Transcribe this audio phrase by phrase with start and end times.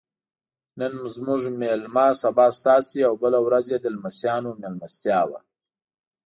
[0.79, 5.39] نن زموږ میلمه سبا ستاسې او بله ورځ یې د لمسیانو میلمستیا وه.